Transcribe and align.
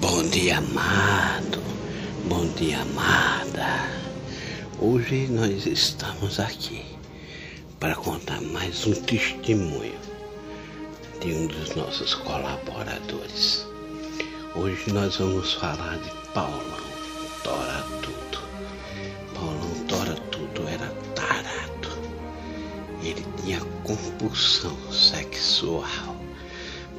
Bom 0.00 0.22
dia, 0.28 0.58
amado. 0.58 1.62
Bom 2.28 2.46
dia, 2.56 2.80
amada. 2.82 3.88
Hoje 4.78 5.26
nós 5.28 5.66
estamos 5.66 6.38
aqui 6.40 6.84
para 7.80 7.94
contar 7.94 8.40
mais 8.40 8.86
um 8.86 8.92
testemunho 8.92 9.98
de 11.20 11.32
um 11.32 11.46
dos 11.48 11.74
nossos 11.74 12.14
colaboradores. 12.14 13.66
Hoje 14.54 14.92
nós 14.92 15.16
vamos 15.16 15.54
falar 15.54 15.98
de 15.98 16.10
Paulão 16.32 16.88
Tora 17.42 17.84
Tudo. 18.02 18.38
Paulão 19.34 19.86
Tora 19.88 20.14
Tudo 20.30 20.68
era 20.68 20.86
tarado. 21.14 21.88
Ele 23.02 23.24
tinha 23.42 23.60
compulsão 23.84 24.76
sexual. 24.92 26.16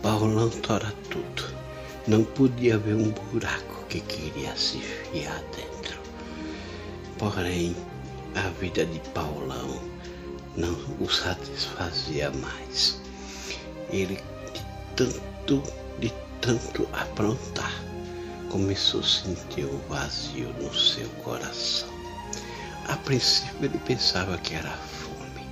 Paulão 0.01 0.49
Tora 0.49 0.93
Tudo 1.09 1.28
não 2.09 2.23
podia 2.23 2.75
ver 2.75 2.95
um 2.95 3.11
buraco 3.11 3.85
que 3.87 4.01
queria 4.01 4.55
se 4.55 4.77
enfiar 4.77 5.43
dentro. 5.55 5.99
Porém, 7.19 7.75
a 8.33 8.49
vida 8.59 8.83
de 8.83 8.99
Paulão 9.11 9.79
não 10.57 10.73
o 10.99 11.07
satisfazia 11.07 12.31
mais. 12.31 12.99
Ele, 13.91 14.15
de 14.15 14.65
tanto, 14.95 15.61
de 15.99 16.11
tanto 16.41 16.89
aprontar, 16.93 17.79
começou 18.49 19.01
a 19.01 19.03
sentir 19.03 19.65
um 19.65 19.77
vazio 19.87 20.51
no 20.53 20.73
seu 20.73 21.07
coração. 21.23 21.89
A 22.87 22.97
princípio 22.97 23.65
ele 23.65 23.77
pensava 23.85 24.35
que 24.39 24.55
era 24.55 24.71
fome, 24.71 25.45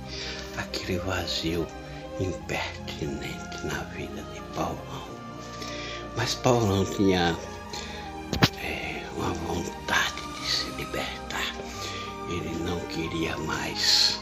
aquele 0.56 0.98
vazio 0.98 1.64
impertinente 2.18 3.64
na 3.64 3.78
vida 3.94 4.24
de 4.34 4.40
Paulão. 4.56 5.18
Mas 6.18 6.34
Paulão 6.34 6.84
tinha 6.84 7.36
é, 8.60 9.02
uma 9.16 9.32
vontade 9.34 10.20
de 10.40 10.50
se 10.50 10.68
libertar. 10.70 11.54
Ele 12.28 12.56
não 12.64 12.80
queria 12.86 13.36
mais, 13.36 14.18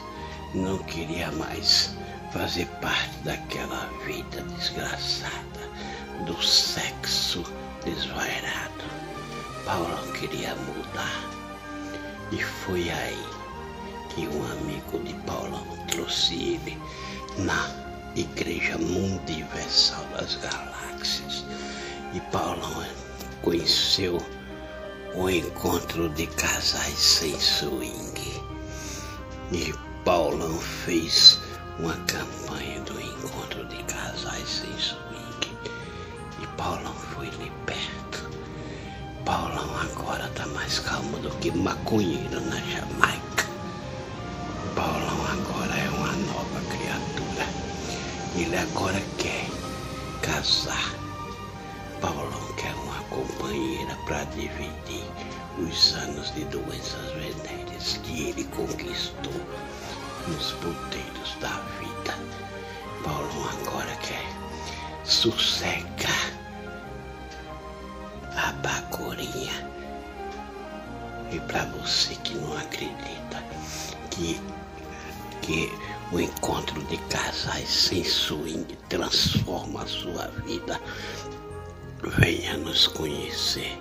não 0.54 0.76
queria 0.80 1.32
mais 1.32 1.96
fazer 2.34 2.66
parte 2.82 3.16
daquela 3.24 3.88
vida 4.04 4.42
desgraçada 4.42 5.70
do 6.26 6.40
sexo 6.44 7.42
desvairado. 7.82 8.84
Paulão 9.64 10.12
queria 10.12 10.54
mudar. 10.54 11.30
E 12.30 12.42
foi 12.42 12.90
aí 12.90 13.26
que 14.14 14.28
um 14.28 14.52
amigo 14.52 14.98
de 14.98 15.14
Paulão 15.22 15.66
trouxe 15.88 16.34
ele 16.34 16.78
na 17.38 17.70
Igreja 18.14 18.76
Mundiversal 18.76 20.04
das 20.14 20.34
Galáxias 20.36 21.46
e 22.12 22.20
Paulão 22.32 22.84
conheceu 23.42 24.20
o 25.14 25.28
encontro 25.30 26.08
de 26.10 26.26
casais 26.26 26.98
sem 26.98 27.38
swing. 27.40 28.42
E 29.52 29.74
Paulão 30.04 30.58
fez 30.58 31.40
uma 31.78 31.94
campanha 32.06 32.80
do 32.82 33.00
encontro 33.00 33.64
de 33.66 33.82
casais 33.84 34.48
sem 34.48 34.78
swing. 34.78 35.58
E 36.42 36.46
Paulão 36.56 36.94
foi 37.14 37.26
liberto. 37.30 38.30
Paulão 39.24 39.68
agora 39.80 40.28
tá 40.34 40.46
mais 40.46 40.78
calmo 40.78 41.18
do 41.18 41.30
que 41.38 41.50
maconheiro 41.50 42.40
na 42.42 42.60
Jamaica. 42.60 43.46
Paulão 44.74 45.26
agora 45.32 45.74
é 45.74 45.88
uma 45.90 46.12
nova 46.12 46.60
criatura. 46.70 47.46
Ele 48.36 48.56
agora 48.56 49.02
quer 49.18 49.46
casar 50.22 51.05
Paulão 52.00 52.52
quer 52.56 52.74
uma 52.74 53.02
companheira 53.04 53.96
para 54.04 54.24
dividir 54.24 55.04
os 55.58 55.94
anos 55.94 56.32
de 56.34 56.44
doenças 56.46 57.12
venéreas 57.12 57.98
que 58.02 58.28
ele 58.28 58.44
conquistou 58.44 59.32
nos 60.28 60.52
poteiros 60.52 61.36
da 61.40 61.60
vida. 61.78 62.14
Paulão 63.02 63.48
agora 63.62 63.96
quer 63.96 64.24
sossegar 65.04 66.32
a 68.36 68.52
bacorinha. 68.52 69.70
E 71.32 71.40
para 71.40 71.64
você 71.66 72.14
que 72.16 72.34
não 72.34 72.56
acredita 72.56 73.42
que, 74.10 74.40
que 75.42 75.72
o 76.12 76.20
encontro 76.20 76.80
de 76.84 76.96
casais 77.08 77.68
sem 77.68 78.04
swing 78.04 78.76
transforma 78.88 79.82
a 79.82 79.86
sua 79.86 80.28
vida, 80.46 80.80
Venha 82.02 82.56
nos 82.58 82.86
conhecer. 82.88 83.78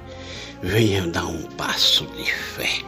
Venha 0.61 1.05
dar 1.07 1.25
um 1.25 1.43
passo 1.43 2.05
de 2.07 2.31
fé. 2.31 2.81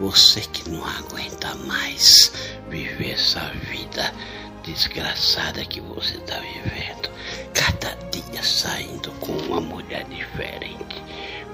Você 0.00 0.40
que 0.40 0.70
não 0.70 0.84
aguenta 0.86 1.54
mais 1.66 2.32
viver 2.68 3.12
essa 3.12 3.40
vida 3.70 4.12
desgraçada 4.62 5.64
que 5.64 5.80
você 5.80 6.16
está 6.16 6.38
vivendo. 6.38 7.10
Cada 7.54 7.94
dia 8.10 8.42
saindo 8.42 9.10
com 9.20 9.32
uma 9.32 9.60
mulher 9.60 10.04
diferente. 10.04 11.02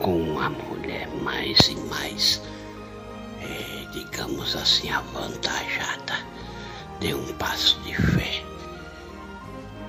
Com 0.01 0.21
uma 0.21 0.51
mulher 0.51 1.09
mais 1.23 1.59
e 1.69 1.77
mais, 1.77 2.43
é, 3.41 3.87
digamos 3.93 4.55
assim, 4.55 4.91
avantajada. 4.91 6.19
Dê 7.01 7.15
um 7.15 7.33
passo 7.35 7.81
de 7.81 7.95
fé. 7.95 8.43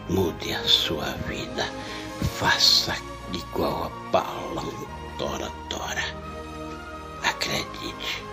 Mude 0.09 0.53
a 0.53 0.63
sua 0.63 1.11
vida. 1.27 1.67
Faça 2.37 2.95
igual 3.33 3.85
a 3.85 4.11
balão 4.11 4.73
tora 5.17 5.51
tora. 5.69 6.03
Acredite, 7.23 8.23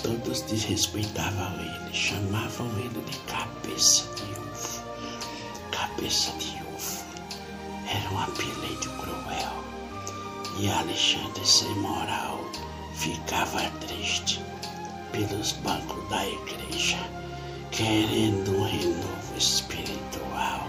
Todos 0.03 0.43
desrespeitavam 0.43 1.55
ele, 1.61 1.95
chamavam 1.95 2.69
ele 2.79 3.03
de 3.11 3.17
cabeça 3.21 4.05
de 4.17 4.23
ovo. 4.39 4.83
Cabeça 5.71 6.31
de 6.33 6.63
ovo. 6.75 7.05
Era 7.89 8.11
um 8.11 8.19
apelido 8.19 8.91
cruel. 8.99 9.63
E 10.59 10.69
Alexandre 10.69 11.47
sem 11.47 11.75
moral 11.77 12.42
ficava 12.95 13.71
triste 13.87 14.41
pelos 15.13 15.53
bancos 15.53 16.09
da 16.09 16.27
igreja, 16.27 16.99
querendo 17.71 18.57
um 18.57 18.65
renovo 18.65 19.37
espiritual 19.37 20.67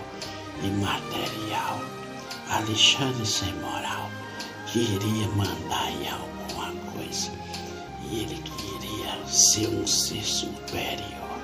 e 0.64 0.68
material. 0.68 1.80
Alexandre 2.50 3.26
sem 3.26 3.54
moral 3.56 4.10
queria 4.72 5.28
mandar 5.30 5.92
em 5.92 6.10
alguma 6.10 6.74
coisa 6.92 7.32
e 8.10 8.22
ele 8.22 8.42
queria 8.44 9.26
ser 9.28 9.68
um 9.70 9.88
ser 9.88 10.24
superior. 10.24 11.40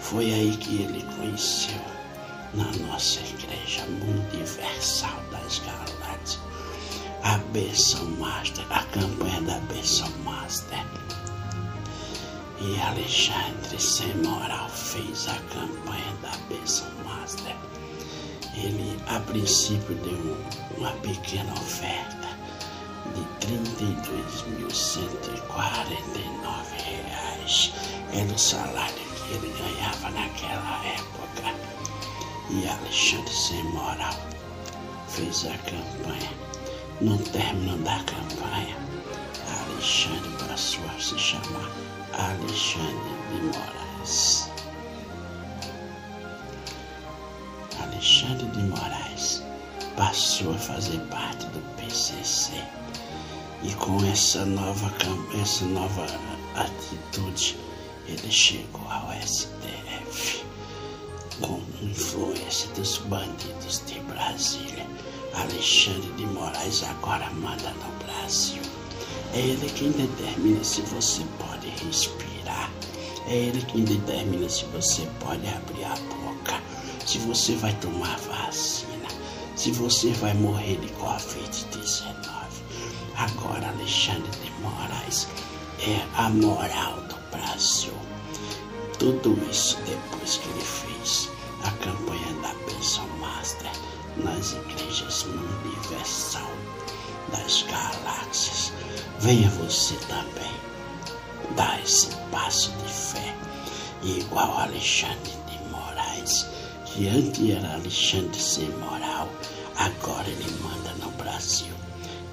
Foi 0.00 0.32
aí 0.32 0.56
que 0.56 0.82
ele 0.82 1.04
conheceu 1.16 1.80
na 2.54 2.70
nossa 2.86 3.20
igreja 3.20 3.84
universal 3.84 5.20
das 5.30 5.58
galáxias 5.60 5.90
a 7.22 7.38
benção 7.52 8.04
master, 8.18 8.64
a 8.70 8.82
campanha 8.84 9.40
da 9.42 9.58
benção 9.72 10.10
master. 10.24 10.84
E 12.60 12.80
Alexandre 12.80 13.80
sem 13.80 14.14
moral 14.16 14.68
fez 14.68 15.28
a 15.28 15.38
campanha 15.54 16.14
da 16.22 16.36
benção 16.48 16.90
master. 17.04 17.56
Ele 18.54 18.98
a 19.08 19.20
princípio 19.20 19.94
deu 19.96 20.36
uma 20.76 20.92
pequena 21.02 21.52
oferta 21.52 22.28
de 23.14 23.20
R$ 23.46 23.58
32.149 24.68 26.20
era 28.12 28.32
o 28.32 28.38
salário 28.38 28.94
que 28.94 29.34
ele 29.34 29.54
ganhava 29.56 30.10
naquela 30.10 30.84
época. 30.84 31.54
E 32.50 32.68
Alexandre 32.68 33.32
sem 33.32 33.62
moral 33.64 34.14
fez 35.08 35.46
a 35.46 35.56
campanha. 35.58 36.49
No 37.00 37.16
término 37.16 37.78
da 37.78 37.98
campanha, 38.00 38.76
Alexandre 39.48 40.30
passou 40.46 40.84
a 40.84 41.00
se 41.00 41.18
chamar 41.18 41.70
Alexandre 42.12 43.14
de 43.30 43.40
Moraes. 43.46 44.50
Alexandre 47.82 48.46
de 48.48 48.62
Moraes 48.64 49.42
passou 49.96 50.52
a 50.52 50.58
fazer 50.58 50.98
parte 51.06 51.46
do 51.46 51.60
PCC 51.76 52.52
e 53.62 53.72
com 53.76 54.04
essa 54.04 54.44
nova, 54.44 54.92
essa 55.40 55.64
nova 55.64 56.06
atitude 56.54 57.58
ele 58.06 58.30
chegou 58.30 58.86
ao 58.90 59.10
STF 59.22 60.44
com 61.40 61.62
influência 61.82 62.68
dos 62.74 62.98
bandidos 62.98 63.82
de 63.86 64.00
Brasília. 64.00 64.86
Alexandre 65.34 66.12
de 66.16 66.26
Moraes 66.26 66.82
agora 66.82 67.30
manda 67.30 67.70
no 67.70 68.04
Brasil. 68.04 68.62
É 69.32 69.38
ele 69.38 69.70
quem 69.70 69.90
determina 69.92 70.62
se 70.64 70.80
você 70.82 71.22
pode 71.38 71.68
respirar. 71.84 72.70
É 73.26 73.34
ele 73.34 73.62
quem 73.62 73.84
determina 73.84 74.48
se 74.48 74.64
você 74.66 75.06
pode 75.20 75.46
abrir 75.48 75.84
a 75.84 75.94
boca. 75.94 76.60
Se 77.06 77.18
você 77.18 77.54
vai 77.56 77.72
tomar 77.74 78.18
vacina. 78.18 79.08
Se 79.54 79.70
você 79.72 80.10
vai 80.14 80.34
morrer 80.34 80.76
de 80.80 80.88
Covid-19. 80.94 82.20
Agora 83.16 83.68
Alexandre 83.68 84.30
de 84.42 84.50
Moraes 84.62 85.28
é 85.80 86.00
a 86.16 86.28
moral 86.30 86.96
do 87.02 87.16
Brasil. 87.30 87.92
Tudo 88.98 89.38
isso 89.50 89.78
depois 89.86 90.38
que 90.38 90.48
ele 90.48 90.64
fez 90.64 91.30
a 91.62 91.70
campanha 91.72 92.32
da 92.42 92.59
nas 94.24 94.52
igrejas 94.52 95.24
universal 95.24 96.50
das 97.32 97.62
galáxias. 97.62 98.72
Venha 99.18 99.48
você 99.50 99.94
também 100.06 100.52
dar 101.56 101.82
esse 101.82 102.08
passo 102.30 102.70
de 102.72 102.92
fé. 102.92 103.36
Igual 104.02 104.58
Alexandre 104.58 105.32
de 105.46 105.70
Moraes, 105.70 106.46
que 106.86 107.08
antes 107.08 107.50
era 107.50 107.74
Alexandre 107.74 108.40
sem 108.40 108.68
moral, 108.78 109.28
agora 109.76 110.28
ele 110.28 110.50
manda 110.62 110.92
no 111.04 111.10
Brasil. 111.12 111.74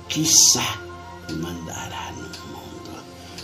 Quiçá 0.07 0.80
mandará 1.30 2.12
no 2.13 2.30
mundo, 2.48 3.04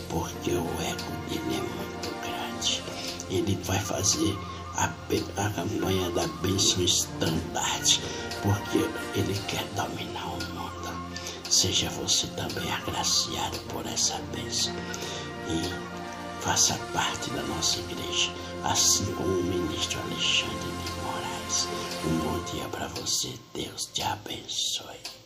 porque 0.09 0.51
o 0.51 0.67
ego 0.81 1.11
dele 1.27 1.57
é 1.57 1.61
muito 1.61 2.21
grande 2.21 2.83
ele 3.29 3.57
vai 3.63 3.79
fazer 3.79 4.37
a, 4.77 4.85
a 4.85 5.49
campanha 5.51 6.09
da 6.11 6.27
bênção 6.41 6.83
estandarte, 6.83 8.01
porque 8.41 8.79
ele 9.17 9.39
quer 9.47 9.63
dominar 9.75 10.27
o 10.27 10.43
mundo. 10.53 11.13
Seja 11.49 11.89
você 11.91 12.27
também 12.27 12.71
agraciado 12.71 13.59
por 13.69 13.85
essa 13.85 14.19
bênção 14.35 14.73
e 15.47 16.43
faça 16.43 16.77
parte 16.91 17.29
da 17.31 17.41
nossa 17.43 17.79
igreja, 17.79 18.31
assim 18.63 19.05
como 19.15 19.39
o 19.39 19.43
ministro 19.43 19.99
Alexandre 20.01 20.57
de 20.57 20.91
Moraes. 21.03 21.67
Um 22.05 22.17
bom 22.19 22.43
dia 22.51 22.67
para 22.69 22.87
você, 22.89 23.33
Deus 23.53 23.85
te 23.93 24.01
abençoe. 24.01 25.22